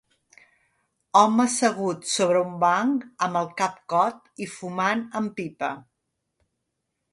Home 1.19 1.43
assegut 1.43 2.07
sobre 2.13 2.41
un 2.45 2.55
banc 2.65 3.05
amb 3.27 3.41
el 3.43 3.53
cap 3.61 3.77
cot 3.95 4.19
i 4.47 4.51
fumant 4.57 5.07
amb 5.23 5.39
pipa. 5.41 5.73